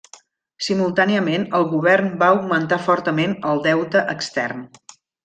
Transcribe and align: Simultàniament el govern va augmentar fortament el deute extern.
Simultàniament 0.67 1.43
el 1.59 1.67
govern 1.75 2.09
va 2.23 2.29
augmentar 2.37 2.79
fortament 2.87 3.37
el 3.51 3.63
deute 3.67 4.03
extern. 4.19 4.65